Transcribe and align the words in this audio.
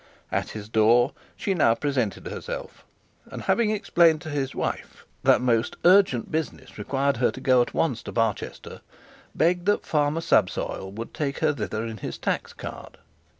At 0.31 0.49
his 0.57 0.67
door 0.67 1.11
she 1.37 1.53
now 1.53 1.75
presented 1.75 2.25
herself, 2.25 2.83
and, 3.27 3.43
having 3.43 3.69
explained 3.69 4.19
to 4.21 4.31
his 4.31 4.55
wife 4.55 5.05
that 5.21 5.41
most 5.41 5.75
urgent 5.85 6.31
business 6.31 6.79
required 6.79 7.17
her 7.17 7.29
to 7.29 7.39
go 7.39 7.61
at 7.61 7.75
once 7.75 8.01
to 8.01 8.11
Barchester, 8.11 8.81
begged 9.35 9.67
that 9.67 9.85
Farmer 9.85 10.21
Subsoil 10.21 10.89
would 10.91 11.13
take 11.13 11.37
her 11.37 11.53
thither 11.53 11.85
in 11.85 11.97
his 11.97 12.17
tax 12.17 12.51
cart. 12.51 12.97